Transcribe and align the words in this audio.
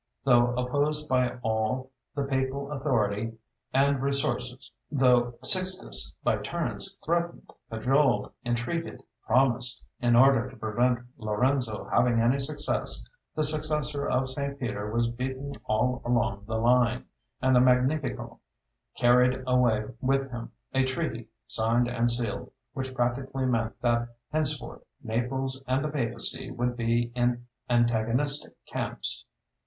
Though 0.23 0.55
opposed 0.55 1.07
by 1.07 1.37
all 1.43 1.91
the 2.15 2.23
papal 2.23 2.71
authority 2.71 3.37
and 3.71 4.01
resources; 4.01 4.71
though 4.91 5.35
Sixtus 5.43 6.15
by 6.23 6.37
turns 6.37 6.95
threatened, 7.05 7.51
cajoled, 7.69 8.31
entreated, 8.43 9.03
promised, 9.27 9.85
in 9.99 10.15
order 10.15 10.49
to 10.49 10.55
prevent 10.57 11.01
Lorenzo 11.19 11.87
having 11.93 12.19
any 12.19 12.39
success, 12.39 13.07
the 13.35 13.43
successor 13.43 14.09
of 14.09 14.27
St. 14.27 14.59
Peter 14.59 14.91
was 14.91 15.07
beaten 15.07 15.53
all 15.65 16.01
along 16.03 16.45
the 16.47 16.57
line, 16.57 17.05
and 17.39 17.55
the 17.55 17.61
Magnifico 17.61 18.39
carried 18.97 19.43
away 19.45 19.83
with 20.01 20.31
him 20.31 20.51
a 20.73 20.83
treaty, 20.83 21.27
signed 21.45 21.87
and 21.87 22.09
sealed, 22.09 22.51
which 22.73 22.95
practically 22.95 23.45
meant 23.45 23.79
that 23.83 24.07
henceforth 24.31 24.81
Naples 25.03 25.63
and 25.67 25.85
the 25.85 25.89
papacy 25.89 26.49
would 26.49 26.75
be 26.75 27.11
in 27.13 27.45
antagonistic 27.69 28.55
camps. 28.65 29.25